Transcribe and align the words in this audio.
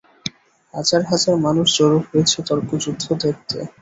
হাজার 0.73 1.01
হাজার 1.09 1.35
মানুষ 1.45 1.67
জড়ো 1.77 1.99
হয়েছে 2.07 2.37
তর্কযুদ্ধ 2.47 3.03
দেখতে! 3.23 3.57